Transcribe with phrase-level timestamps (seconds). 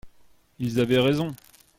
[0.57, 1.35] Ils avaient raison.